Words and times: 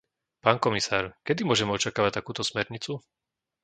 Pán 0.45 0.57
komisár, 0.65 1.03
kedy 1.27 1.41
môžeme 1.49 1.71
očakávať 1.77 2.11
takúto 2.25 2.41
smernicu? 2.49 2.93